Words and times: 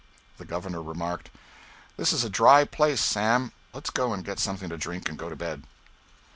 The 0.39 0.45
Governor 0.45 0.81
remarked, 0.81 1.29
"This 1.95 2.11
is 2.11 2.23
a 2.23 2.29
dry 2.31 2.63
place, 2.63 2.99
Sam, 3.01 3.51
let's 3.71 3.91
go 3.91 4.13
and 4.15 4.25
get 4.25 4.39
something 4.39 4.69
to 4.69 4.75
drink 4.79 5.07
and 5.07 5.15
go 5.15 5.29
to 5.29 5.35
bed." 5.35 5.61